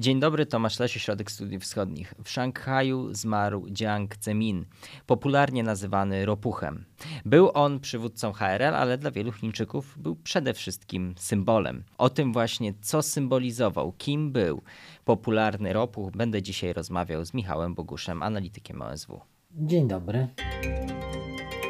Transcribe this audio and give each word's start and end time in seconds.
Dzień 0.00 0.20
dobry, 0.20 0.46
Tomasz 0.46 0.78
Lesie, 0.78 1.00
Środek 1.00 1.30
Studiów 1.30 1.62
Wschodnich. 1.62 2.14
W 2.24 2.30
Szanghaju 2.30 3.14
zmarł 3.14 3.66
Jiang 3.66 4.16
Zemin, 4.20 4.64
popularnie 5.06 5.62
nazywany 5.62 6.26
Ropuchem. 6.26 6.84
Był 7.24 7.50
on 7.54 7.80
przywódcą 7.80 8.32
HRL, 8.32 8.74
ale 8.74 8.98
dla 8.98 9.10
wielu 9.10 9.32
Chińczyków 9.32 9.98
był 9.98 10.16
przede 10.16 10.54
wszystkim 10.54 11.14
symbolem. 11.18 11.84
O 11.98 12.10
tym 12.10 12.32
właśnie, 12.32 12.74
co 12.80 13.02
symbolizował, 13.02 13.92
kim 13.92 14.32
był 14.32 14.62
popularny 15.04 15.72
Ropuch, 15.72 16.10
będę 16.12 16.42
dzisiaj 16.42 16.72
rozmawiał 16.72 17.24
z 17.24 17.34
Michałem 17.34 17.74
Boguszem, 17.74 18.22
analitykiem 18.22 18.82
OSW. 18.82 19.20
Dzień 19.50 19.88
dobry. 19.88 20.28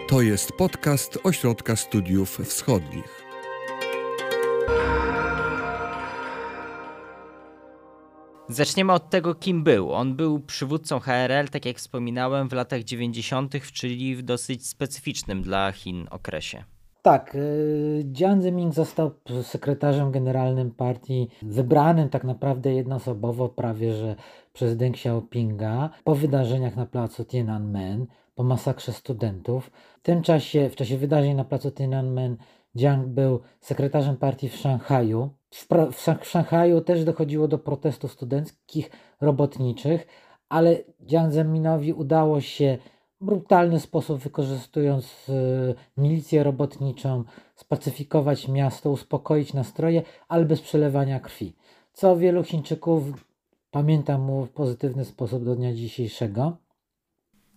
To 0.09 0.21
jest 0.21 0.53
podcast 0.53 1.19
Ośrodka 1.25 1.77
Studiów 1.77 2.39
Wschodnich. 2.45 3.31
Zaczniemy 8.51 8.93
od 8.93 9.11
tego, 9.11 9.35
kim 9.35 9.65
był. 9.65 9.93
On 9.93 10.17
był 10.17 10.41
przywódcą 10.41 11.01
HRL, 11.01 11.49
tak 11.49 11.67
jak 11.67 11.77
wspominałem, 11.77 12.49
w 12.49 12.53
latach 12.53 12.85
90., 12.85 13.73
czyli 13.73 14.17
w 14.17 14.23
dosyć 14.23 14.67
specyficznym 14.67 15.43
dla 15.43 15.73
Chin 15.73 16.07
okresie. 16.11 16.65
Tak, 17.03 17.35
y, 17.35 18.05
Jiang 18.13 18.43
Zemin 18.43 18.73
został 18.73 19.11
sekretarzem 19.43 20.11
generalnym 20.11 20.71
partii, 20.71 21.29
wybranym 21.43 22.09
tak 22.09 22.25
naprawdę 22.25 22.75
jednoosobowo 22.75 23.49
prawie 23.49 23.95
że 23.95 24.17
przez 24.53 24.77
Deng 24.77 24.95
Xiaopinga 24.97 25.91
po 26.05 26.15
wydarzeniach 26.15 26.77
na 26.77 26.87
placu 26.87 27.25
Tiananmen, 27.25 28.07
po 28.35 28.43
masakrze 28.43 28.93
studentów. 28.93 29.71
W 29.99 30.03
tym 30.03 30.23
czasie, 30.23 30.71
w 30.71 30.77
czasie 30.77 30.99
wydarzeń 30.99 31.35
na 31.35 31.45
placu 31.45 31.71
Tiananmen, 31.71 32.37
Jiang 32.77 33.07
był 33.07 33.41
sekretarzem 33.61 34.17
partii 34.17 34.49
w 34.49 34.57
Szanghaju. 34.57 35.31
W, 35.51 35.67
Szanghaju 36.23 36.81
też 36.81 37.05
dochodziło 37.05 37.49
do 37.49 37.59
protestów 37.59 38.13
studenckich, 38.13 38.91
robotniczych, 39.21 40.07
ale 40.49 40.77
Jiang 41.07 41.33
Zeminowi 41.33 41.93
udało 41.93 42.41
się 42.41 42.79
w 43.21 43.25
brutalny 43.25 43.81
sposób, 43.81 44.21
wykorzystując 44.21 45.29
y, 45.29 45.75
milicję 45.97 46.43
robotniczą, 46.43 47.25
spacyfikować 47.57 48.49
miasto, 48.49 48.91
uspokoić 48.91 49.55
nastroje, 49.55 50.03
ale 50.29 50.45
bez 50.45 50.61
przelewania 50.61 51.21
krwi. 51.21 51.53
Co 51.93 52.17
wielu 52.17 52.45
Chińczyków 52.45 53.03
pamięta 53.71 54.19
mu 54.19 54.47
w 54.47 54.51
pozytywny 54.51 55.05
sposób 55.05 55.45
do 55.45 55.57
dnia 55.57 55.75
dzisiejszego. 55.75 56.57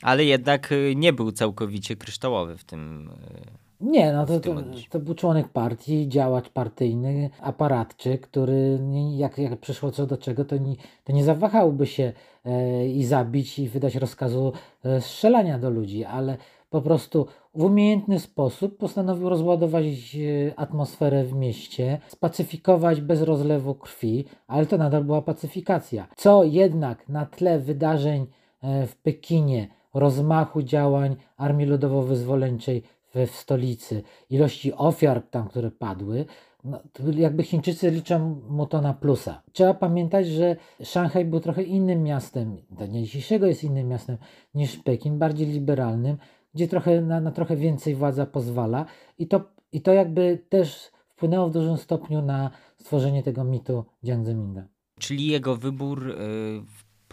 Ale 0.02 0.26
jednak 0.26 0.72
y, 0.72 0.94
nie 0.96 1.14
był 1.14 1.32
całkowicie 1.32 1.96
kryształowy 1.96 2.58
w 2.58 2.64
tym 2.64 3.10
y, 3.10 3.73
nie, 3.84 4.14
no 4.14 4.26
to, 4.26 4.40
to, 4.40 4.56
to, 4.90 5.00
był 5.00 5.16
członek 5.16 5.48
partii, 5.48 6.10
działacz 6.10 6.50
partyjny, 6.50 7.30
aparatczyk, 7.42 8.22
który 8.22 8.80
jak, 9.16 9.38
jak 9.38 9.60
przyszło 9.60 9.92
co 9.92 10.06
do 10.06 10.18
czego, 10.18 10.46
to 10.46 10.58
nie, 10.58 10.76
to 11.04 11.14
nie 11.14 11.24
zawahałby 11.24 11.88
się 11.88 12.14
e, 12.46 12.88
i 12.88 13.06
zabić 13.06 13.60
i 13.60 13.70
wydać 13.70 13.96
rozkazu 13.96 14.54
e, 14.86 15.02
strzelania 15.02 15.60
do 15.60 15.70
ludzi, 15.70 16.06
ale 16.06 16.38
po 16.70 16.82
prostu 16.82 17.28
w 17.56 17.64
umiejętny 17.64 18.20
sposób 18.20 18.78
postanowił 18.78 19.30
rozładować 19.30 19.86
e, 19.86 20.60
atmosferę 20.60 21.24
w 21.24 21.34
mieście, 21.34 22.00
spacyfikować 22.08 23.02
bez 23.02 23.22
rozlewu 23.22 23.76
krwi, 23.76 24.26
ale 24.48 24.66
to 24.66 24.78
nadal 24.78 25.04
była 25.04 25.22
pacyfikacja. 25.22 26.08
Co 26.16 26.44
jednak 26.44 27.10
na 27.10 27.26
tle 27.26 27.60
wydarzeń 27.60 28.28
e, 28.62 28.88
w 28.88 28.96
Pekinie, 28.96 29.68
rozmachu 29.94 30.62
działań 30.62 31.16
Armii 31.38 31.68
Ludowo-Wyzwoleńczej 31.68 32.82
w, 33.14 33.28
w 33.28 33.36
stolicy, 33.36 34.04
ilości 34.30 34.74
ofiar 34.74 35.22
tam, 35.22 35.48
które 35.48 35.72
padły, 35.72 36.26
no, 36.64 36.80
jakby 37.16 37.44
Chińczycy 37.44 37.92
liczą 37.92 38.42
mu 38.50 38.66
to 38.68 38.82
na 38.82 38.94
plusa. 38.94 39.42
Trzeba 39.52 39.74
pamiętać, 39.74 40.28
że 40.28 40.56
Szanghaj 40.84 41.26
był 41.26 41.40
trochę 41.40 41.64
innym 41.64 42.04
miastem, 42.04 42.58
do 42.72 42.88
dnia 42.88 43.02
dzisiejszego 43.02 43.46
jest 43.46 43.64
innym 43.64 43.88
miastem 43.88 44.18
niż 44.56 44.78
Pekin, 44.78 45.20
bardziej 45.20 45.48
liberalnym, 45.48 46.18
gdzie 46.54 46.68
trochę, 46.68 47.02
na, 47.02 47.22
na 47.22 47.32
trochę 47.32 47.56
więcej 47.56 47.96
władza 47.96 48.26
pozwala 48.26 48.86
i 49.20 49.28
to, 49.28 49.42
i 49.72 49.82
to 49.82 49.94
jakby 49.94 50.40
też 50.50 50.92
wpłynęło 51.08 51.50
w 51.50 51.54
dużym 51.54 51.78
stopniu 51.78 52.22
na 52.22 52.52
stworzenie 52.78 53.24
tego 53.24 53.44
mitu 53.44 53.86
Jiang 54.04 54.26
Zeminga. 54.26 54.64
Czyli 55.00 55.28
jego 55.28 55.56
wybór 55.56 56.10
y, 56.10 56.14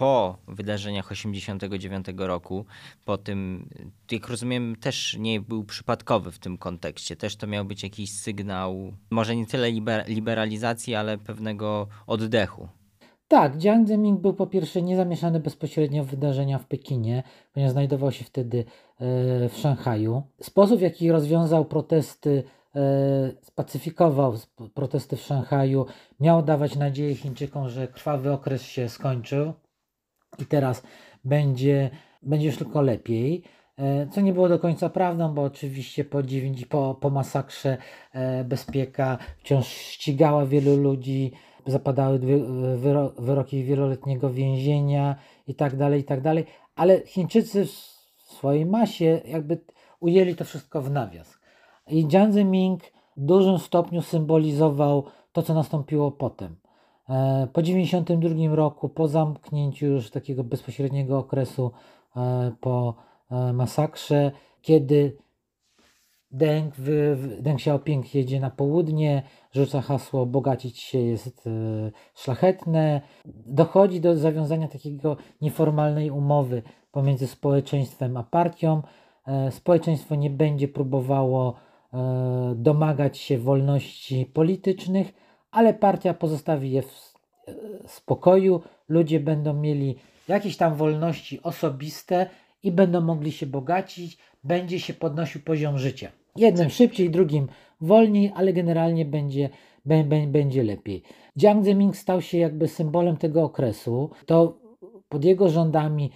po 0.00 0.37
wydarzeniach 0.49 1.12
89 1.12 2.06
roku, 2.16 2.65
po 3.05 3.19
tym, 3.19 3.69
jak 4.11 4.28
rozumiem, 4.28 4.77
też 4.77 5.16
nie 5.19 5.41
był 5.41 5.65
przypadkowy 5.65 6.33
w 6.33 6.38
tym 6.38 6.59
kontekście. 6.59 7.16
Też 7.16 7.37
to 7.37 7.47
miał 7.47 7.65
być 7.65 7.83
jakiś 7.83 8.12
sygnał, 8.12 8.93
może 9.11 9.37
nie 9.37 9.47
tyle 9.47 9.71
liberalizacji, 10.06 10.94
ale 10.94 11.19
pewnego 11.19 11.88
oddechu. 12.06 12.69
Tak, 13.28 13.56
Jiang 13.56 13.88
Zemin 13.88 14.19
był 14.19 14.34
po 14.34 14.47
pierwsze 14.47 14.83
niezamieszany 14.83 15.41
bezpośrednio 15.41 16.05
w 16.05 16.06
wydarzenia 16.06 16.59
w 16.59 16.67
Pekinie, 16.67 17.22
ponieważ 17.53 17.72
znajdował 17.72 18.12
się 18.12 18.25
wtedy 18.25 18.59
e, 18.59 18.65
w 19.49 19.56
Szanghaju. 19.56 20.22
Sposób, 20.43 20.78
w 20.78 20.82
jaki 20.82 21.12
rozwiązał 21.12 21.65
protesty, 21.65 22.43
e, 22.77 22.81
spacyfikował 23.43 24.34
protesty 24.75 25.17
w 25.17 25.21
Szanghaju, 25.21 25.87
miał 26.21 26.43
dawać 26.43 26.77
nadzieję 26.77 27.15
Chińczykom, 27.15 27.69
że 27.69 27.88
krwawy 27.88 28.32
okres 28.32 28.62
się 28.62 28.88
skończył 28.88 29.53
i 30.39 30.47
teraz 30.47 30.83
będzie, 31.25 31.91
będzie 32.23 32.47
już 32.47 32.57
tylko 32.57 32.83
lepiej. 32.83 33.43
E, 33.79 34.07
co 34.07 34.21
nie 34.21 34.33
było 34.33 34.49
do 34.49 34.59
końca 34.59 34.89
prawdą, 34.89 35.35
bo 35.35 35.43
oczywiście 35.43 36.05
po, 36.05 36.19
po, 36.69 36.95
po 36.95 37.11
masakrze 37.11 37.79
e, 38.13 38.45
bezpieka 38.45 39.19
wciąż 39.39 39.67
ścigała 39.67 40.47
wielu 40.47 40.77
ludzi, 40.77 41.33
zapadały 41.67 42.19
wyro, 42.77 43.13
wyroki 43.19 43.65
wieloletniego 43.65 44.31
więzienia 44.31 45.17
i 45.47 45.55
tak 45.55 45.77
dalej, 45.77 46.01
i 46.01 46.05
tak 46.05 46.21
dalej, 46.21 46.47
ale 46.77 47.01
Chińczycy 47.07 47.67
w 47.67 47.71
swojej 48.33 48.67
masie 48.67 49.21
jakby 49.25 49.61
ujęli 50.01 50.35
to 50.35 50.45
wszystko 50.45 50.83
w 50.83 50.91
nawias. 50.91 51.41
I 51.89 52.07
Jiang 52.07 52.33
Zemin 52.33 52.77
w 53.17 53.25
dużym 53.25 53.59
stopniu 53.59 54.03
symbolizował 54.03 55.05
to, 55.33 55.43
co 55.43 55.55
nastąpiło 55.55 56.11
potem. 56.11 56.57
E, 57.10 57.47
po 57.53 57.62
1992 57.62 58.56
roku, 58.56 58.88
po 58.88 59.09
zamknięciu 59.09 59.87
już 59.87 60.10
takiego 60.10 60.44
bezpośredniego 60.44 61.19
okresu 61.19 61.71
e, 62.16 62.53
po 62.60 62.94
e, 63.31 63.53
masakrze, 63.53 64.32
kiedy 64.62 65.16
Deng, 66.32 66.75
Deng 67.41 67.59
Xiaoping 67.59 68.15
jedzie 68.15 68.41
na 68.41 68.50
południe, 68.50 69.22
rzuca 69.53 69.81
hasło 69.81 70.26
bogacić 70.26 70.78
się 70.78 70.99
jest 70.99 71.49
szlachetne, 72.15 73.00
dochodzi 73.47 74.00
do 74.00 74.16
zawiązania 74.16 74.69
takiego 74.69 75.16
nieformalnej 75.41 76.10
umowy 76.10 76.62
pomiędzy 76.93 77.26
społeczeństwem 77.26 78.16
a 78.16 78.22
partią. 78.22 78.82
Społeczeństwo 79.50 80.15
nie 80.15 80.31
będzie 80.31 80.69
próbowało 80.69 81.54
domagać 82.54 83.19
się 83.19 83.38
wolności 83.38 84.26
politycznych, 84.26 85.12
ale 85.50 85.75
partia 85.75 86.15
pozostawi 86.15 86.71
je 86.71 86.83
w 86.83 87.11
spokoju, 87.87 88.62
ludzie 88.88 89.21
będą 89.21 89.55
mieli 89.55 89.97
jakieś 90.28 90.56
tam 90.56 90.75
wolności 90.75 91.43
osobiste 91.43 92.27
i 92.62 92.72
będą 92.72 93.00
mogli 93.00 93.33
się 93.33 93.47
bogacić, 93.47 94.19
będzie 94.44 94.81
się 94.81 94.94
podnosił 94.94 95.41
poziom 95.41 95.78
życia. 95.78 96.11
Jednym 96.37 96.71
szybciej, 96.71 97.11
drugim 97.11 97.49
wolniej, 97.81 98.33
ale 98.34 98.53
generalnie 98.53 99.05
będzie, 99.05 99.49
będzie 100.27 100.62
lepiej. 100.62 101.03
Jiang 101.38 101.65
Zemin 101.65 101.93
stał 101.93 102.22
się 102.22 102.38
jakby 102.38 102.69
symbolem 102.69 103.17
tego 103.17 103.43
okresu. 103.43 104.11
To 104.27 104.59
pod 105.09 105.25
jego 105.25 105.49
rządami 105.49 106.11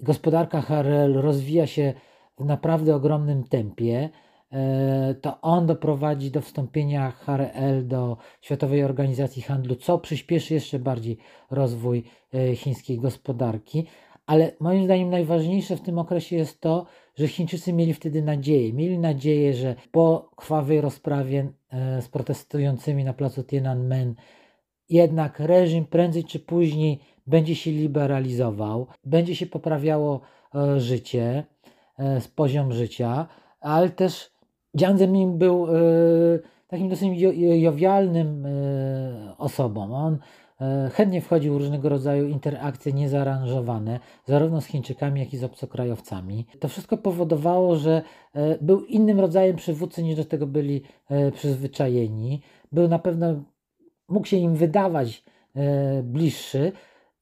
gospodarka 0.00 0.60
HRL 0.60 1.14
rozwija 1.14 1.66
się 1.66 1.94
w 2.38 2.44
naprawdę 2.44 2.94
ogromnym 2.94 3.44
tempie. 3.44 4.10
E, 4.52 5.14
to 5.20 5.40
on 5.40 5.66
doprowadzi 5.66 6.30
do 6.30 6.40
wstąpienia 6.40 7.10
HRL 7.10 7.86
do 7.86 8.16
Światowej 8.40 8.84
Organizacji 8.84 9.42
Handlu, 9.42 9.76
co 9.76 9.98
przyspieszy 9.98 10.54
jeszcze 10.54 10.78
bardziej 10.78 11.18
rozwój 11.50 12.04
e, 12.34 12.56
chińskiej 12.56 12.98
gospodarki. 12.98 13.86
Ale 14.26 14.52
moim 14.60 14.84
zdaniem 14.84 15.10
najważniejsze 15.10 15.76
w 15.76 15.80
tym 15.80 15.98
okresie 15.98 16.36
jest 16.36 16.60
to, 16.60 16.86
że 17.14 17.28
Chińczycy 17.28 17.72
mieli 17.72 17.94
wtedy 17.94 18.22
nadzieję. 18.22 18.72
Mieli 18.72 18.98
nadzieję, 18.98 19.54
że 19.54 19.74
po 19.92 20.30
krwawej 20.36 20.80
rozprawie 20.80 21.52
e, 21.70 22.02
z 22.02 22.08
protestującymi 22.08 23.04
na 23.04 23.12
placu 23.12 23.44
Tiananmen 23.44 24.14
jednak 24.88 25.40
reżim 25.40 25.86
prędzej 25.86 26.24
czy 26.24 26.40
później 26.40 27.00
będzie 27.26 27.54
się 27.54 27.70
liberalizował, 27.70 28.86
będzie 29.04 29.36
się 29.36 29.46
poprawiało 29.46 30.20
życie, 30.76 31.44
poziom 32.34 32.72
życia, 32.72 33.26
ale 33.60 33.90
też 33.90 34.31
Jiang 34.76 34.98
Zemin 34.98 35.38
był 35.38 35.66
e, 35.66 35.70
takim 36.68 36.88
dosyć 36.88 37.20
jowialnym 37.60 38.46
e, 38.46 39.34
osobą. 39.38 39.94
On 39.94 40.18
e, 40.60 40.90
chętnie 40.94 41.20
wchodził 41.20 41.54
w 41.54 41.56
różnego 41.56 41.88
rodzaju 41.88 42.28
interakcje 42.28 42.92
niezaaranżowane, 42.92 44.00
zarówno 44.24 44.60
z 44.60 44.66
Chińczykami, 44.66 45.20
jak 45.20 45.34
i 45.34 45.36
z 45.36 45.44
obcokrajowcami. 45.44 46.46
To 46.60 46.68
wszystko 46.68 46.96
powodowało, 46.96 47.76
że 47.76 48.02
był 48.60 48.84
innym 48.84 49.20
rodzajem 49.20 49.56
przywódcy 49.56 50.02
niż 50.02 50.16
do 50.16 50.24
tego 50.24 50.46
byli 50.46 50.82
przyzwyczajeni. 51.34 52.42
Był 52.72 52.88
na 52.88 52.98
pewno, 52.98 53.26
mógł 54.08 54.26
się 54.26 54.36
im 54.36 54.54
wydawać 54.54 55.24
bliższy, 56.02 56.72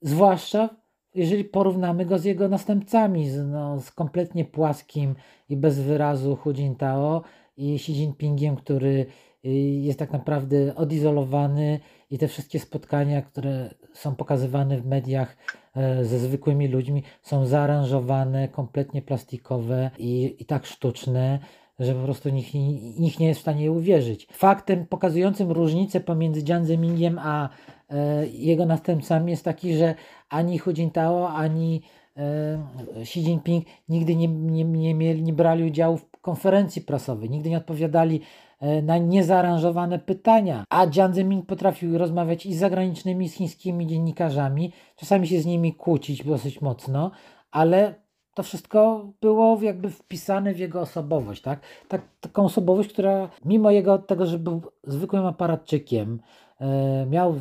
zwłaszcza 0.03 0.80
jeżeli 1.15 1.45
porównamy 1.45 2.07
go 2.07 2.19
z 2.19 2.25
jego 2.25 2.49
następcami, 2.49 3.31
z, 3.31 3.49
no, 3.49 3.81
z 3.81 3.91
kompletnie 3.91 4.45
płaskim 4.45 5.15
i 5.49 5.57
bez 5.57 5.81
wyrazu 5.81 6.37
Hu 6.37 6.53
Jintao 6.53 7.23
i 7.57 7.75
Xi 7.75 7.93
Jinpingiem, 7.93 8.57
który 8.57 9.07
y, 9.45 9.49
jest 9.83 9.99
tak 9.99 10.13
naprawdę 10.13 10.75
odizolowany 10.75 11.81
i 12.11 12.19
te 12.19 12.29
wszystkie 12.29 12.61
spotkania, 12.61 13.23
które 13.23 13.75
są 13.93 14.15
pokazywane 14.15 14.79
w 14.79 14.87
mediach 14.87 15.37
e, 15.77 16.05
ze 16.05 16.19
zwykłymi 16.19 16.69
ludźmi, 16.69 17.03
są 17.23 17.47
zaaranżowane, 17.47 18.49
kompletnie 18.49 19.03
plastikowe 19.03 19.91
i, 19.99 20.37
i 20.39 20.45
tak 20.45 20.67
sztuczne, 20.67 21.39
że 21.81 21.95
po 21.95 22.05
prostu 22.05 22.29
nikt, 22.29 22.55
nikt 22.99 23.21
nie 23.21 23.27
jest 23.27 23.41
w 23.41 23.43
stanie 23.43 23.73
uwierzyć. 23.73 24.27
Faktem 24.33 24.87
pokazującym 24.87 25.51
różnicę 25.51 26.01
pomiędzy 26.01 26.43
Jiang 26.43 26.67
Zemingiem 26.67 27.19
a 27.19 27.49
e, 27.91 28.27
jego 28.27 28.67
następcami 28.67 29.31
jest 29.31 29.45
taki, 29.45 29.75
że 29.75 29.95
ani 30.29 30.59
Hu 30.59 30.73
Jintao, 30.73 31.29
ani 31.29 31.83
e, 32.17 33.01
Xi 33.01 33.21
Jinping 33.21 33.67
nigdy 33.89 34.17
nie, 34.17 34.29
nie, 34.29 34.65
nie, 34.65 34.95
mieli, 34.95 35.23
nie 35.23 35.33
brali 35.33 35.65
udziału 35.65 35.97
w 35.97 36.11
konferencji 36.21 36.83
prasowej, 36.83 37.31
nigdy 37.31 37.51
nie 37.51 37.57
odpowiadali 37.57 38.21
e, 38.61 38.83
na 38.83 38.99
niezaaranżowane 38.99 39.99
pytania. 39.99 40.65
A 40.71 40.87
Jiang 40.87 41.15
Zemin 41.15 41.43
potrafił 41.43 41.99
rozmawiać 41.99 42.47
i 42.47 42.55
z 42.55 42.59
zagranicznymi, 42.59 43.27
i 43.27 43.29
z 43.29 43.35
chińskimi 43.35 43.87
dziennikarzami, 43.87 44.73
czasami 44.97 45.29
się 45.29 45.41
z 45.41 45.47
nimi 45.47 45.75
kłócić 45.75 46.25
dosyć 46.25 46.61
mocno, 46.61 47.11
ale 47.51 47.95
to 48.35 48.43
wszystko 48.43 49.09
było 49.21 49.63
jakby 49.63 49.91
wpisane 49.91 50.55
w 50.55 50.59
jego 50.59 50.81
osobowość, 50.81 51.43
tak? 51.43 51.61
tak 51.89 52.03
taką 52.21 52.45
osobowość, 52.45 52.89
która 52.89 53.29
mimo 53.45 53.71
jego 53.71 53.99
tego, 53.99 54.27
że 54.27 54.39
był 54.39 54.63
zwykłym 54.85 55.27
aparatczykiem, 55.27 56.21
e, 56.61 57.07
miał, 57.07 57.41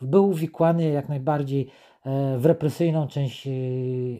był 0.00 0.28
uwikłany 0.28 0.88
jak 0.88 1.08
najbardziej 1.08 1.70
e, 2.04 2.38
w 2.38 2.46
represyjną 2.46 3.08
część 3.08 3.46
e, 3.46 3.50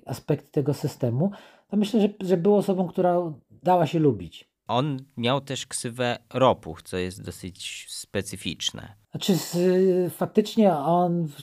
aspekty 0.07 0.51
tego 0.51 0.75
systemu, 0.75 1.31
to 1.69 1.77
myślę, 1.77 2.01
że, 2.01 2.09
że 2.21 2.37
był 2.37 2.57
osobą, 2.57 2.89
która 2.89 3.33
dała 3.63 3.87
się 3.87 3.99
lubić. 3.99 4.51
On 4.69 4.97
miał 5.17 5.41
też 5.41 5.67
ksywę 5.67 6.19
Ropuch, 6.35 6.83
co 6.83 6.97
jest 6.97 7.25
dosyć 7.25 7.87
specyficzne. 7.89 8.95
Znaczy, 9.11 9.37
z, 9.37 10.15
faktycznie 10.15 10.77
on 10.77 11.27
w, 11.27 11.43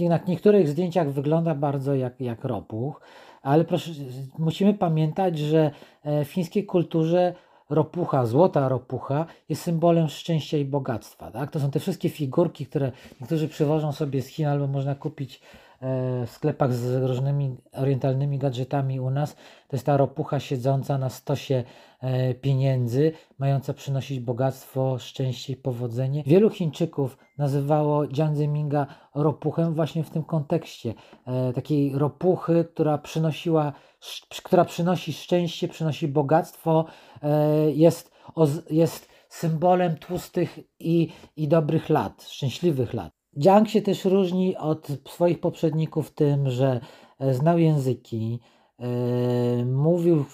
na 0.00 0.20
niektórych 0.28 0.68
zdjęciach 0.68 1.12
wygląda 1.12 1.54
bardzo 1.54 1.94
jak, 1.94 2.20
jak 2.20 2.44
Ropuch 2.44 3.00
ale 3.42 3.64
proszę, 3.64 3.90
musimy 4.38 4.74
pamiętać, 4.74 5.38
że 5.38 5.70
e, 6.02 6.24
w 6.24 6.32
chińskiej 6.32 6.66
kulturze 6.66 7.34
ropucha, 7.70 8.26
złota 8.26 8.68
ropucha 8.68 9.26
jest 9.48 9.62
symbolem 9.62 10.08
szczęścia 10.08 10.58
i 10.58 10.64
bogactwa. 10.64 11.30
Tak? 11.30 11.50
To 11.50 11.60
są 11.60 11.70
te 11.70 11.80
wszystkie 11.80 12.08
figurki, 12.08 12.66
które 12.66 12.92
niektórzy 13.20 13.48
przywożą 13.48 13.92
sobie 13.92 14.22
z 14.22 14.26
Chin 14.26 14.46
albo 14.46 14.66
można 14.66 14.94
kupić 14.94 15.40
w 16.26 16.30
sklepach 16.30 16.72
z 16.72 17.02
różnymi 17.02 17.56
orientalnymi 17.72 18.38
gadżetami 18.38 19.00
u 19.00 19.10
nas. 19.10 19.34
To 19.68 19.76
jest 19.76 19.86
ta 19.86 19.96
ropucha 19.96 20.40
siedząca 20.40 20.98
na 20.98 21.10
stosie 21.10 21.64
e, 22.00 22.34
pieniędzy, 22.34 23.12
mająca 23.38 23.74
przynosić 23.74 24.20
bogactwo, 24.20 24.98
szczęście 24.98 25.52
i 25.52 25.56
powodzenie. 25.56 26.22
Wielu 26.26 26.50
Chińczyków 26.50 27.18
nazywało 27.38 28.08
Jiang 28.08 28.36
Zeminga 28.36 28.86
ropuchem 29.14 29.74
właśnie 29.74 30.04
w 30.04 30.10
tym 30.10 30.24
kontekście. 30.24 30.94
E, 31.26 31.52
takiej 31.52 31.98
ropuchy, 31.98 32.64
która 32.72 32.98
przynosiła, 32.98 33.72
która 34.44 34.64
przynosi 34.64 35.12
szczęście, 35.12 35.68
przynosi 35.68 36.08
bogactwo, 36.08 36.84
jest, 37.74 38.12
jest 38.70 39.08
symbolem 39.28 39.96
tłustych 39.96 40.58
i, 40.80 41.12
i 41.36 41.48
dobrych 41.48 41.88
lat, 41.88 42.22
szczęśliwych 42.22 42.94
lat. 42.94 43.17
Jiang 43.38 43.68
się 43.68 43.82
też 43.82 44.04
różni 44.04 44.56
od 44.56 44.88
swoich 45.08 45.40
poprzedników 45.40 46.10
tym, 46.10 46.50
że 46.50 46.80
e, 47.18 47.34
znał 47.34 47.58
języki, 47.58 48.40
e, 48.78 49.64
mówił 49.64 50.24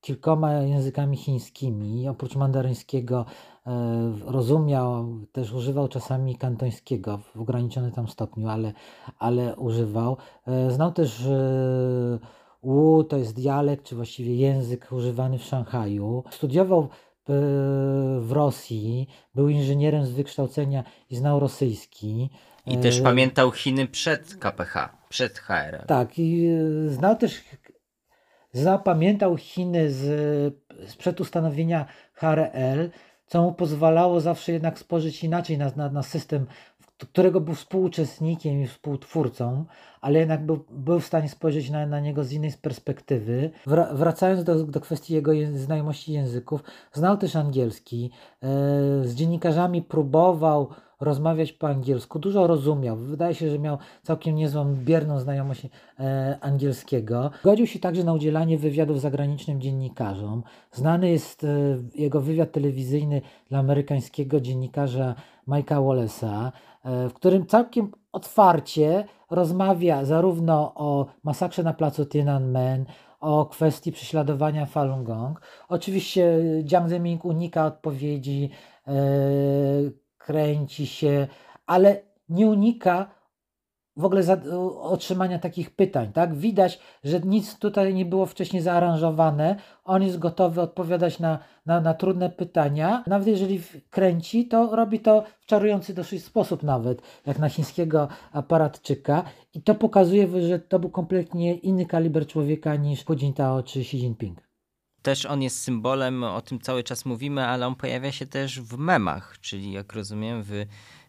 kilkoma 0.00 0.52
językami 0.52 1.16
chińskimi, 1.16 2.08
oprócz 2.08 2.36
mandaryńskiego 2.36 3.24
e, 3.66 3.72
rozumiał, 4.24 5.06
też 5.32 5.52
używał 5.52 5.88
czasami 5.88 6.36
kantońskiego 6.36 7.18
w 7.34 7.40
ograniczonym 7.40 7.92
tam 7.92 8.08
stopniu, 8.08 8.48
ale, 8.48 8.72
ale 9.18 9.56
używał. 9.56 10.16
Znał 10.68 10.92
też 10.92 11.28
Wu, 12.62 13.04
to 13.04 13.16
jest 13.16 13.34
dialekt, 13.34 13.84
czy 13.84 13.96
właściwie 13.96 14.36
język 14.36 14.88
używany 14.92 15.38
w 15.38 15.44
Szanghaju. 15.44 16.24
Studiował 16.30 16.88
w 18.20 18.32
Rosji, 18.32 19.08
był 19.34 19.48
inżynierem 19.48 20.06
z 20.06 20.12
wykształcenia 20.12 20.84
i 21.10 21.16
znał 21.16 21.40
rosyjski. 21.40 22.30
I 22.66 22.78
też 22.78 23.00
e, 23.00 23.02
pamiętał 23.02 23.50
Chiny 23.50 23.86
przed 23.86 24.36
KPH, 24.36 24.88
przed 25.08 25.38
HRL. 25.38 25.86
Tak, 25.86 26.18
i 26.18 26.46
e, 26.46 26.90
znał 26.90 27.16
też, 27.16 27.44
znał, 28.52 28.82
pamiętał 28.82 29.36
Chiny 29.36 29.90
z, 29.90 30.54
sprzed 30.86 31.20
ustanowienia 31.20 31.86
HRL, 32.14 32.90
co 33.26 33.42
mu 33.42 33.52
pozwalało 33.52 34.20
zawsze 34.20 34.52
jednak 34.52 34.78
spojrzeć 34.78 35.24
inaczej 35.24 35.58
na, 35.58 35.72
na, 35.76 35.90
na 35.90 36.02
system, 36.02 36.46
którego 36.98 37.40
był 37.40 37.54
współuczestnikiem 37.54 38.62
i 38.62 38.66
współtwórcą, 38.66 39.64
ale 40.00 40.18
jednak 40.18 40.46
był, 40.46 40.64
był 40.70 41.00
w 41.00 41.06
stanie 41.06 41.28
spojrzeć 41.28 41.70
na, 41.70 41.86
na 41.86 42.00
niego 42.00 42.24
z 42.24 42.32
innej 42.32 42.52
perspektywy. 42.62 43.50
Wracając 43.92 44.44
do, 44.44 44.64
do 44.64 44.80
kwestii 44.80 45.14
jego 45.14 45.32
znajomości 45.54 46.12
języków, 46.12 46.62
znał 46.92 47.16
też 47.16 47.36
angielski, 47.36 48.10
e, 48.42 48.48
z 49.04 49.14
dziennikarzami 49.14 49.82
próbował 49.82 50.68
rozmawiać 51.02 51.52
po 51.52 51.68
angielsku, 51.68 52.18
dużo 52.18 52.46
rozumiał. 52.46 52.96
Wydaje 52.96 53.34
się, 53.34 53.50
że 53.50 53.58
miał 53.58 53.78
całkiem 54.02 54.34
niezłą, 54.34 54.74
bierną 54.74 55.20
znajomość 55.20 55.66
e, 56.00 56.38
angielskiego. 56.40 57.30
Godził 57.44 57.66
się 57.66 57.78
także 57.78 58.04
na 58.04 58.12
udzielanie 58.12 58.58
wywiadów 58.58 59.00
zagranicznym 59.00 59.60
dziennikarzom. 59.60 60.42
Znany 60.72 61.10
jest 61.10 61.44
e, 61.44 61.48
jego 61.94 62.20
wywiad 62.20 62.52
telewizyjny 62.52 63.22
dla 63.48 63.58
amerykańskiego 63.58 64.40
dziennikarza 64.40 65.14
Mike'a 65.48 65.82
Wallace'a, 65.82 66.52
e, 66.84 67.08
w 67.08 67.12
którym 67.14 67.46
całkiem 67.46 67.90
otwarcie 68.12 69.04
rozmawia 69.30 70.04
zarówno 70.04 70.72
o 70.74 71.06
masakrze 71.22 71.62
na 71.62 71.72
placu 71.72 72.06
Tiananmen, 72.06 72.86
o 73.20 73.46
kwestii 73.46 73.92
prześladowania 73.92 74.66
Falun 74.66 75.04
Gong. 75.04 75.40
Oczywiście 75.68 76.38
Jiang 76.64 76.88
Zemin 76.88 77.18
unika 77.22 77.66
odpowiedzi, 77.66 78.50
e, 78.86 78.92
kręci 80.24 80.86
się, 80.86 81.26
ale 81.66 82.00
nie 82.28 82.46
unika 82.46 83.22
w 83.96 84.04
ogóle 84.04 84.22
za, 84.22 84.36
otrzymania 84.80 85.38
takich 85.38 85.70
pytań, 85.70 86.12
tak? 86.12 86.34
Widać, 86.34 86.80
że 87.04 87.20
nic 87.20 87.58
tutaj 87.58 87.94
nie 87.94 88.04
było 88.04 88.26
wcześniej 88.26 88.62
zaaranżowane. 88.62 89.56
On 89.84 90.02
jest 90.02 90.18
gotowy 90.18 90.60
odpowiadać 90.60 91.18
na, 91.20 91.38
na, 91.66 91.80
na 91.80 91.94
trudne 91.94 92.30
pytania. 92.30 93.04
Nawet 93.06 93.28
jeżeli 93.28 93.60
kręci, 93.90 94.48
to 94.48 94.76
robi 94.76 95.00
to 95.00 95.24
w 95.40 95.46
czarujący 95.46 95.94
dosyć 95.94 96.24
sposób 96.24 96.62
nawet, 96.62 97.02
jak 97.26 97.38
na 97.38 97.48
chińskiego 97.48 98.08
aparatczyka. 98.32 99.24
I 99.54 99.62
to 99.62 99.74
pokazuje, 99.74 100.48
że 100.48 100.58
to 100.58 100.78
był 100.78 100.90
kompletnie 100.90 101.54
inny 101.54 101.86
kaliber 101.86 102.26
człowieka 102.26 102.76
niż 102.76 103.04
Hu 103.04 103.14
Jintao 103.14 103.62
czy 103.62 103.80
Xi 103.80 103.96
Jinping 103.96 104.51
też 105.02 105.26
on 105.26 105.42
jest 105.42 105.60
symbolem, 105.60 106.24
o 106.24 106.40
tym 106.40 106.60
cały 106.60 106.82
czas 106.82 107.04
mówimy, 107.04 107.46
ale 107.46 107.66
on 107.66 107.74
pojawia 107.74 108.12
się 108.12 108.26
też 108.26 108.60
w 108.60 108.78
memach, 108.78 109.36
czyli 109.40 109.72
jak 109.72 109.92
rozumiem, 109.92 110.42
w, 110.42 110.64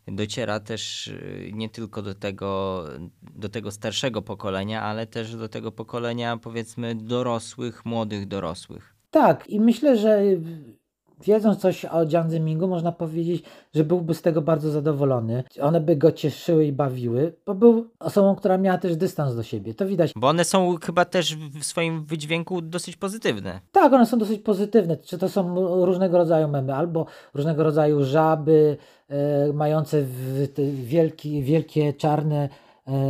dociera 0.07 0.59
też 0.59 1.07
y, 1.07 1.51
nie 1.53 1.69
tylko 1.69 2.01
do 2.01 2.15
tego, 2.15 2.83
do 3.21 3.49
tego 3.49 3.71
starszego 3.71 4.21
pokolenia, 4.21 4.81
ale 4.81 5.07
też 5.07 5.35
do 5.35 5.49
tego 5.49 5.71
pokolenia 5.71 6.37
powiedzmy 6.37 6.95
dorosłych, 6.95 7.85
młodych 7.85 8.27
dorosłych. 8.27 8.95
Tak, 9.11 9.49
i 9.49 9.59
myślę, 9.59 9.97
że 9.97 10.23
wiedząc 11.23 11.59
coś 11.59 11.85
o 11.85 12.05
Jiang 12.05 12.31
Zemingu, 12.31 12.67
można 12.67 12.91
powiedzieć, 12.91 13.43
że 13.75 13.83
byłby 13.83 14.13
z 14.13 14.21
tego 14.21 14.41
bardzo 14.41 14.71
zadowolony. 14.71 15.43
One 15.61 15.81
by 15.81 15.95
go 15.95 16.11
cieszyły 16.11 16.65
i 16.65 16.71
bawiły, 16.71 17.33
bo 17.45 17.55
był 17.55 17.89
osobą, 17.99 18.35
która 18.35 18.57
miała 18.57 18.77
też 18.77 18.95
dystans 18.95 19.35
do 19.35 19.43
siebie. 19.43 19.73
To 19.73 19.85
widać. 19.85 20.11
Bo 20.15 20.27
one 20.27 20.43
są 20.45 20.75
chyba 20.83 21.05
też 21.05 21.35
w 21.35 21.63
swoim 21.63 22.05
wydźwięku 22.05 22.61
dosyć 22.61 22.95
pozytywne. 22.95 23.59
Tak, 23.71 23.93
one 23.93 24.05
są 24.05 24.17
dosyć 24.17 24.41
pozytywne. 24.41 24.97
Czy 24.97 25.17
to 25.17 25.29
są 25.29 25.55
różnego 25.85 26.17
rodzaju 26.17 26.47
memy, 26.47 26.75
albo 26.75 27.05
różnego 27.33 27.63
rodzaju 27.63 28.03
żaby 28.03 28.77
e, 29.09 29.53
mające 29.53 30.03
wielki, 30.83 31.43
wielkie 31.43 31.93
czarne 31.93 32.49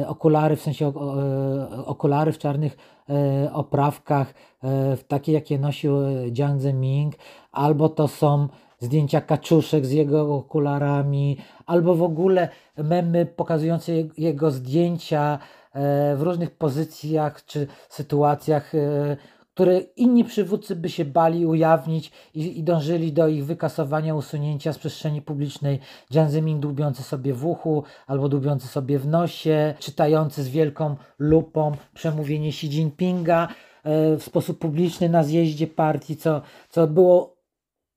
okulary, 0.08 0.56
w 0.56 0.62
sensie 0.62 0.88
e, 0.88 1.86
okulary 1.86 2.32
w 2.32 2.38
czarnych 2.38 2.78
e, 3.10 3.54
oprawkach, 3.54 4.34
e, 4.64 4.98
takie 5.08 5.32
jakie 5.32 5.60
nosił 5.60 5.94
Jiang 6.32 6.62
Zemin, 6.62 7.12
albo 7.52 7.90
to 7.90 8.08
są 8.08 8.48
zdjęcia 8.80 9.22
kaczuszek 9.22 9.86
z 9.86 9.92
jego 9.92 10.36
okularami, 10.36 11.38
albo 11.66 11.96
w 11.96 12.04
ogóle 12.04 12.50
memy 12.78 13.26
pokazujące 13.26 13.92
jego 14.18 14.52
zdjęcia 14.52 15.40
e, 15.74 16.16
w 16.16 16.22
różnych 16.22 16.52
pozycjach 16.52 17.46
czy 17.46 17.68
sytuacjach, 17.90 18.76
e, 18.76 19.18
które 19.54 19.80
inni 19.80 20.24
przywódcy 20.24 20.76
by 20.76 20.90
się 20.90 21.06
bali 21.06 21.46
ujawnić 21.46 22.12
i, 22.34 22.60
i 22.60 22.64
dążyli 22.64 23.14
do 23.14 23.28
ich 23.28 23.46
wykasowania, 23.46 24.16
usunięcia 24.16 24.74
z 24.74 24.78
przestrzeni 24.78 25.22
publicznej. 25.22 25.80
Jiang 26.12 26.30
Zemin 26.30 26.60
dłubiący 26.60 27.04
sobie 27.04 27.34
w 27.34 27.46
uchu 27.46 27.84
albo 28.08 28.30
dłubiący 28.30 28.68
sobie 28.68 29.00
w 29.00 29.08
nosie, 29.08 29.74
czytający 29.80 30.44
z 30.44 30.50
wielką 30.50 30.96
lupą 31.20 31.72
przemówienie 31.94 32.50
Xi 32.50 32.68
Jinpinga 32.68 33.48
e, 33.84 34.18
w 34.18 34.24
sposób 34.24 34.60
publiczny 34.60 35.10
na 35.10 35.24
zjeździe 35.24 35.68
partii, 35.68 36.18
co, 36.18 36.42
co 36.70 36.88
było 36.88 37.33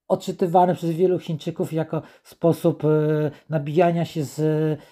odczytywane 0.09 0.75
przez 0.75 0.91
wielu 0.91 1.19
Chińczyków 1.19 1.73
jako 1.73 2.03
sposób 2.25 2.85
e, 2.85 2.89
nabijania 3.51 4.05
się 4.05 4.25
z 4.25 4.41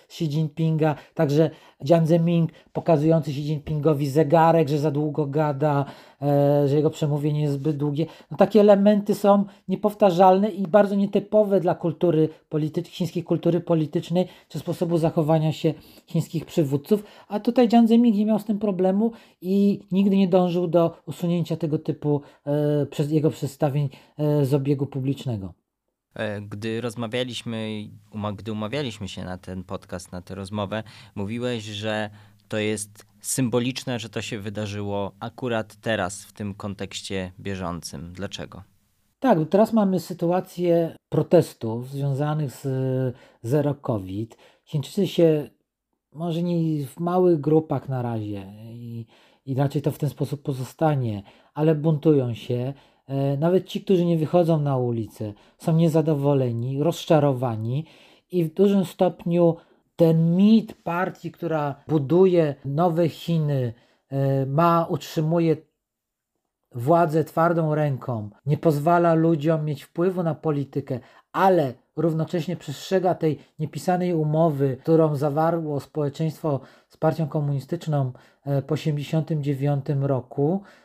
Xi 0.09 0.25
Jinpinga. 0.25 0.95
Także 1.15 1.51
Jiang 1.85 2.07
Zemin 2.07 2.47
pokazujący 2.73 3.31
Xi 3.31 3.41
Jinpingowi 3.41 4.09
zegarek, 4.09 4.69
że 4.69 4.79
za 4.79 4.91
długo 4.91 5.27
gada, 5.27 5.85
e, 6.23 6.69
że 6.69 6.77
jego 6.77 6.91
przemówienie 6.91 7.43
jest 7.43 7.55
zbyt 7.55 7.77
długie. 7.77 8.07
No, 8.31 8.37
takie 8.37 8.61
elementy 8.61 9.15
są 9.15 9.45
niepowtarzalne 9.69 10.49
i 10.49 10.63
bardzo 10.63 10.95
nietypowe 10.95 11.61
dla 11.61 11.75
kultury 11.75 12.29
chińskiej 12.85 13.23
kultury 13.23 13.61
politycznej, 13.61 14.27
czy 14.49 14.59
sposobu 14.59 14.99
zachowania 14.99 15.53
się 15.53 15.75
chińskich 16.07 16.45
przywódców. 16.45 17.05
A 17.29 17.41
tutaj 17.41 17.69
Jiang 17.69 17.89
Zemin 17.89 18.15
nie 18.15 18.27
miał 18.27 18.39
z 18.39 18.45
tym 18.45 18.59
problemu 18.59 19.13
i 19.41 19.81
nigdy 19.93 20.17
nie 20.17 20.29
dążył 20.29 20.67
do 20.67 20.97
usunięcia 21.07 21.57
tego 21.57 21.79
typu 21.79 22.21
e, 22.47 22.87
przez 22.87 23.11
jego 23.11 23.31
przedstawień 23.31 23.89
e, 24.19 24.45
z 24.45 24.55
obiegu 24.55 24.87
publicznego. 24.87 25.04
E, 26.15 26.41
gdy 26.41 26.81
rozmawialiśmy, 26.81 27.89
gdy 28.37 28.53
umawialiśmy 28.53 29.09
się 29.09 29.25
na 29.25 29.39
ten 29.39 29.65
podcast, 29.65 30.13
na 30.13 30.23
tę 30.23 30.35
rozmowę, 30.35 30.83
mówiłeś, 31.15 31.65
że 31.65 32.11
to 32.49 32.59
jest 32.59 33.07
symboliczne, 33.21 33.99
że 33.99 34.09
to 34.09 34.23
się 34.23 34.39
wydarzyło 34.39 35.13
akurat 35.21 35.77
teraz, 35.77 36.25
w 36.25 36.33
tym 36.33 36.55
kontekście 36.55 37.33
bieżącym. 37.41 38.13
Dlaczego? 38.13 38.63
Tak, 39.19 39.39
teraz 39.51 39.73
mamy 39.73 40.01
sytuację 40.01 40.97
protestów 41.09 41.91
związanych 41.91 42.51
z 42.51 43.17
zero 43.43 43.75
COVID. 43.75 44.37
Chińczycy 44.65 45.07
się, 45.07 45.51
może 46.13 46.43
nie 46.43 46.87
w 46.87 47.01
małych 47.01 47.41
grupach 47.41 47.89
na 47.89 48.03
razie 48.03 48.53
i, 48.73 49.07
i 49.47 49.55
raczej 49.55 49.83
to 49.83 49.91
w 49.91 49.99
ten 49.99 50.09
sposób 50.09 50.43
pozostanie, 50.43 51.23
ale 51.55 51.75
buntują 51.75 52.35
się 52.35 52.75
nawet 53.39 53.67
ci, 53.67 53.81
którzy 53.81 54.05
nie 54.05 54.19
wychodzą 54.19 54.61
na 54.61 54.77
ulicę, 54.77 55.33
są 55.59 55.77
niezadowoleni, 55.77 56.83
rozczarowani 56.83 57.87
i 58.31 58.45
w 58.45 58.55
dużym 58.55 58.85
stopniu 58.85 59.57
ten 59.97 60.37
mit 60.37 60.75
partii, 60.83 61.33
która 61.33 61.75
buduje 61.89 62.55
nowe 62.65 63.09
Chiny, 63.09 63.73
e, 64.09 64.47
ma, 64.47 64.87
utrzymuje 64.89 65.57
władzę 66.73 67.25
twardą 67.25 67.75
ręką, 67.75 68.31
nie 68.47 68.59
pozwala 68.59 69.15
ludziom 69.15 69.65
mieć 69.65 69.83
wpływu 69.83 70.23
na 70.23 70.35
politykę, 70.35 71.01
ale 71.33 71.75
równocześnie 71.97 72.57
przestrzega 72.57 73.15
tej 73.15 73.39
niepisanej 73.59 74.15
umowy, 74.15 74.77
którą 74.83 75.17
zawarło 75.17 75.81
społeczeństwo 75.81 76.61
z 76.89 76.97
partią 76.97 77.29
komunistyczną 77.29 78.13
e, 78.45 78.63
po 78.63 78.75
1989 78.75 79.87
roku, 80.07 80.63
E, 80.63 80.84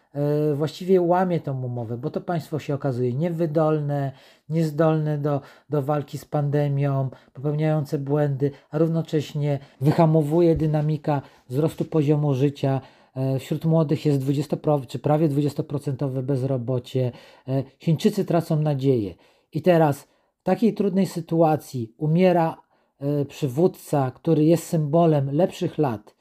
właściwie 0.56 1.02
łamie 1.02 1.40
tą 1.40 1.64
umowę, 1.64 1.98
bo 1.98 2.10
to 2.10 2.22
państwo 2.22 2.60
się 2.60 2.76
okazuje 2.76 3.14
niewydolne, 3.14 4.12
niezdolne 4.50 5.18
do, 5.18 5.42
do 5.70 5.82
walki 5.82 6.18
z 6.18 6.26
pandemią, 6.26 7.10
popełniające 7.34 7.98
błędy, 7.98 8.52
a 8.72 8.78
równocześnie 8.78 9.60
wyhamowuje 9.82 10.56
dynamika 10.56 11.22
wzrostu 11.50 11.86
poziomu 11.86 12.34
życia. 12.34 12.82
E, 13.16 13.40
wśród 13.40 13.66
młodych 13.66 14.06
jest 14.06 14.20
20, 14.20 14.58
czy 14.88 15.00
prawie 15.00 15.30
20% 15.30 16.22
bezrobocie. 16.22 17.12
E, 17.48 17.64
Chińczycy 17.80 18.26
tracą 18.26 18.62
nadzieję. 18.62 19.16
I 19.54 19.62
teraz 19.62 20.08
w 20.40 20.44
takiej 20.44 20.74
trudnej 20.74 21.06
sytuacji 21.06 21.94
umiera 21.98 22.58
przywódca, 23.28 24.12
który 24.12 24.44
jest 24.46 24.68
symbolem 24.68 25.32
lepszych 25.32 25.78
lat, 25.78 26.16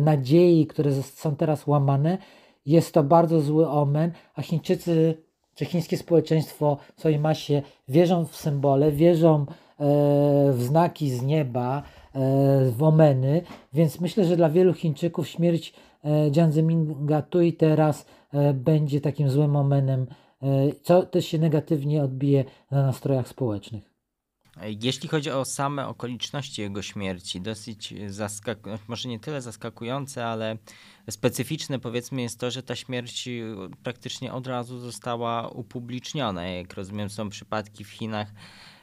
nadziei, 0.00 0.66
które 0.66 0.92
są 0.92 1.36
teraz 1.36 1.66
łamane 1.66 2.18
jest 2.66 2.94
to 2.94 3.02
bardzo 3.02 3.40
zły 3.40 3.68
omen, 3.68 4.12
a 4.34 4.42
Chińczycy 4.42 5.26
czy 5.56 5.64
chińskie 5.64 5.96
społeczeństwo 5.96 6.78
w 6.96 7.00
swojej 7.00 7.18
masie 7.18 7.62
wierzą 7.88 8.24
w 8.24 8.36
symbole, 8.36 8.92
wierzą 8.92 9.40
e, 9.40 9.46
w 10.52 10.62
znaki 10.62 11.10
z 11.10 11.22
nieba, 11.22 11.82
e, 11.82 11.82
w 12.70 12.82
omeny, 12.82 13.42
więc 13.72 14.00
myślę, 14.00 14.24
że 14.24 14.36
dla 14.36 14.50
wielu 14.50 14.74
Chińczyków 14.74 15.28
śmierć 15.28 15.74
e, 16.04 16.30
Jiang 16.30 16.52
Zeminga 16.52 17.22
tu 17.22 17.42
i 17.42 17.52
teraz 17.52 18.06
będzie 18.54 19.00
takim 19.00 19.30
złym 19.30 19.56
omenem, 19.56 20.06
co 20.82 21.02
też 21.02 21.26
się 21.26 21.38
negatywnie 21.38 22.02
odbije 22.02 22.44
na 22.70 22.82
nastrojach 22.82 23.28
społecznych. 23.28 23.95
Jeśli 24.62 25.08
chodzi 25.08 25.30
o 25.30 25.44
same 25.44 25.88
okoliczności 25.88 26.62
jego 26.62 26.82
śmierci, 26.82 27.40
dosyć 27.40 27.94
zaskakujące, 28.06 28.84
może 28.88 29.08
nie 29.08 29.20
tyle 29.20 29.42
zaskakujące, 29.42 30.26
ale 30.26 30.56
specyficzne 31.10 31.78
powiedzmy 31.78 32.22
jest 32.22 32.40
to, 32.40 32.50
że 32.50 32.62
ta 32.62 32.76
śmierć 32.76 33.28
praktycznie 33.82 34.32
od 34.32 34.46
razu 34.46 34.78
została 34.78 35.48
upubliczniona. 35.48 36.48
Jak 36.48 36.74
rozumiem, 36.74 37.10
są 37.10 37.28
przypadki 37.28 37.84
w 37.84 37.90
Chinach, 37.90 38.32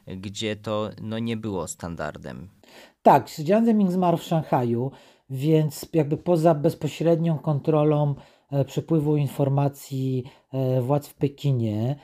gdzie 0.07 0.55
to 0.55 0.89
no, 1.01 1.19
nie 1.19 1.37
było 1.37 1.67
standardem. 1.67 2.49
Tak, 3.03 3.29
Jiang 3.29 3.65
Zemin 3.65 3.91
zmarł 3.91 4.17
w 4.17 4.23
Szanghaju, 4.23 4.91
więc 5.29 5.85
jakby 5.93 6.17
poza 6.17 6.55
bezpośrednią 6.55 7.37
kontrolą 7.37 8.15
e, 8.51 8.65
przepływu 8.65 9.17
informacji 9.17 10.23
e, 10.53 10.81
władz 10.81 11.07
w 11.07 11.13
Pekinie, 11.13 11.95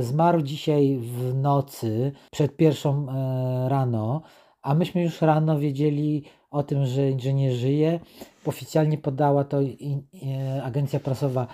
zmarł 0.00 0.42
dzisiaj 0.42 0.98
w 1.02 1.34
nocy, 1.34 2.12
przed 2.32 2.56
pierwszą 2.56 3.06
e, 3.08 3.68
rano, 3.68 4.22
a 4.62 4.74
myśmy 4.74 5.02
już 5.02 5.22
rano 5.22 5.58
wiedzieli 5.58 6.24
o 6.50 6.62
tym, 6.62 6.86
że, 6.86 7.18
że 7.18 7.34
nie 7.34 7.52
żyje. 7.52 8.00
Oficjalnie 8.46 8.98
podała 8.98 9.44
to 9.44 9.60
e, 9.60 10.62
agencja 10.62 11.00
prasowa 11.00 11.46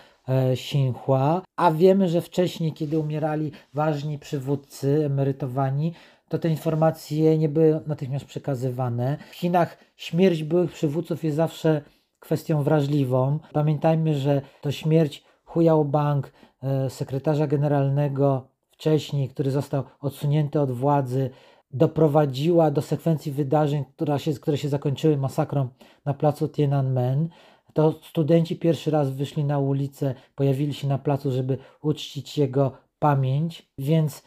Xinhua, 0.53 1.43
a 1.57 1.71
wiemy, 1.71 2.09
że 2.09 2.21
wcześniej, 2.21 2.73
kiedy 2.73 2.99
umierali 2.99 3.53
ważni 3.75 4.19
przywódcy 4.19 5.07
emerytowani, 5.07 5.93
to 6.29 6.39
te 6.39 6.49
informacje 6.49 7.39
nie 7.39 7.49
były 7.49 7.81
natychmiast 7.87 8.25
przekazywane. 8.25 9.17
W 9.31 9.35
Chinach 9.35 9.79
śmierć 9.97 10.43
byłych 10.43 10.73
przywódców 10.73 11.25
jest 11.25 11.37
zawsze 11.37 11.83
kwestią 12.21 12.63
wrażliwą. 12.63 13.39
Pamiętajmy, 13.53 14.15
że 14.15 14.43
to 14.61 14.73
śmierć 14.73 15.25
Hu 15.45 15.61
Yaobang, 15.61 16.33
E, 16.54 16.54
sekretarza 16.89 17.47
generalnego 17.47 18.49
wcześniej, 18.71 19.29
który 19.29 19.51
został 19.51 19.85
odsunięty 20.01 20.61
od 20.61 20.71
władzy, 20.71 21.31
doprowadziła 21.71 22.71
do 22.71 22.83
sekwencji 22.83 23.33
wydarzeń, 23.33 23.85
która 23.95 24.19
się, 24.19 24.33
które 24.33 24.59
się 24.59 24.69
zakończyły 24.69 25.17
masakrą 25.17 25.69
na 26.05 26.15
placu 26.15 26.49
Tiananmen. 26.49 27.29
To 27.73 27.93
studenci 27.93 28.57
pierwszy 28.57 28.91
raz 28.91 29.11
wyszli 29.11 29.45
na 29.45 29.59
ulicę, 29.59 30.15
pojawili 30.35 30.75
się 30.75 30.89
na 30.89 30.99
placu, 30.99 31.31
żeby 31.31 31.59
uczcić 31.83 32.39
jego 32.39 32.73
pamięć, 32.99 33.69
więc 33.79 34.23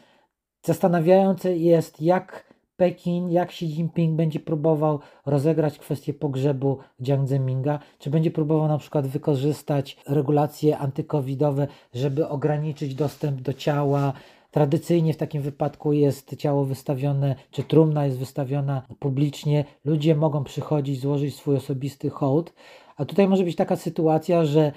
zastanawiające 0.66 1.56
jest, 1.56 2.02
jak 2.02 2.47
Pekin, 2.78 3.30
jak 3.30 3.48
Xi 3.48 3.66
Jinping 3.66 4.16
będzie 4.16 4.40
próbował 4.40 5.00
rozegrać 5.26 5.78
kwestię 5.78 6.14
pogrzebu 6.14 6.78
Jiang 7.02 7.28
Zeminga, 7.28 7.78
czy 7.98 8.10
będzie 8.10 8.30
próbował 8.30 8.68
na 8.68 8.78
przykład 8.78 9.06
wykorzystać 9.06 9.96
regulacje 10.08 10.78
antykowidowe, 10.78 11.66
żeby 11.94 12.28
ograniczyć 12.28 12.94
dostęp 12.94 13.40
do 13.40 13.52
ciała. 13.52 14.12
Tradycyjnie 14.50 15.14
w 15.14 15.16
takim 15.16 15.42
wypadku 15.42 15.92
jest 15.92 16.36
ciało 16.36 16.64
wystawione, 16.64 17.34
czy 17.50 17.62
trumna 17.62 18.06
jest 18.06 18.18
wystawiona 18.18 18.82
publicznie. 18.98 19.64
Ludzie 19.84 20.14
mogą 20.14 20.44
przychodzić, 20.44 21.00
złożyć 21.00 21.36
swój 21.36 21.56
osobisty 21.56 22.10
hołd. 22.10 22.52
A 22.96 23.04
tutaj 23.04 23.28
może 23.28 23.44
być 23.44 23.56
taka 23.56 23.76
sytuacja, 23.76 24.44
że 24.44 24.72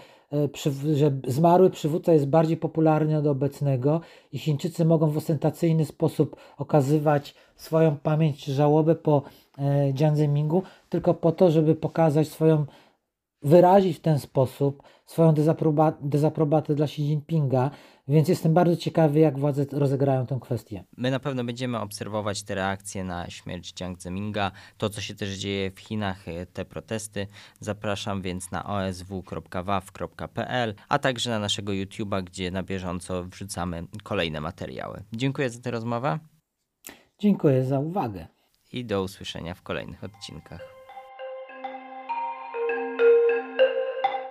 że 0.93 1.11
zmarły 1.27 1.69
przywódca 1.69 2.13
jest 2.13 2.27
bardziej 2.27 2.57
popularny 2.57 3.17
od 3.17 3.27
obecnego 3.27 4.01
i 4.33 4.39
Chińczycy 4.39 4.85
mogą 4.85 5.09
w 5.09 5.17
ostentacyjny 5.17 5.85
sposób 5.85 6.35
okazywać 6.57 7.35
swoją 7.55 7.97
pamięć 7.97 8.45
czy 8.45 8.53
żałobę 8.53 8.95
po 8.95 9.21
e, 9.57 9.93
Jiang 9.93 10.17
Zemingu, 10.17 10.63
tylko 10.89 11.13
po 11.13 11.31
to, 11.31 11.51
żeby 11.51 11.75
pokazać 11.75 12.27
swoją, 12.27 12.65
wyrazić 13.41 13.97
w 13.97 14.01
ten 14.01 14.19
sposób 14.19 14.83
swoją 15.05 15.33
dezaprobatę 16.01 16.75
dla 16.75 16.85
Xi 16.85 17.01
Jinpinga, 17.01 17.71
więc 18.07 18.29
jestem 18.29 18.53
bardzo 18.53 18.75
ciekawy, 18.77 19.19
jak 19.19 19.39
władze 19.39 19.65
rozegrają 19.71 20.25
tę 20.25 20.39
kwestię. 20.41 20.83
My 20.97 21.11
na 21.11 21.19
pewno 21.19 21.43
będziemy 21.43 21.79
obserwować 21.79 22.43
te 22.43 22.55
reakcje 22.55 23.03
na 23.03 23.29
śmierć 23.29 23.73
Jiang 23.73 24.01
Zeminga, 24.01 24.51
to 24.77 24.89
co 24.89 25.01
się 25.01 25.15
też 25.15 25.29
dzieje 25.29 25.71
w 25.71 25.79
Chinach, 25.79 26.27
e, 26.27 26.45
te 26.45 26.65
protesty. 26.65 27.27
Zapraszam 27.59 28.21
więc 28.21 28.51
na 28.51 28.65
osw.waw.pl, 28.65 29.95
a 30.89 30.99
także 30.99 31.29
na 31.29 31.39
naszego 31.39 31.71
YouTube'a, 31.71 32.23
gdzie 32.23 32.51
na 32.51 32.63
bieżąco 32.63 33.23
wrzucamy 33.23 33.83
kolejne 34.03 34.41
materiały. 34.41 35.03
Dziękuję 35.13 35.49
za 35.49 35.61
tę 35.61 35.71
rozmowę. 35.71 36.19
Dziękuję 37.19 37.63
za 37.63 37.79
uwagę. 37.79 38.27
I 38.73 38.85
do 38.85 39.03
usłyszenia 39.03 39.53
w 39.53 39.61
kolejnych 39.61 40.03
odcinkach. 40.03 40.80